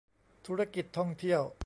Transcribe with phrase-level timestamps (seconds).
[0.45, 1.41] ธุรกิจท่องเที่ยว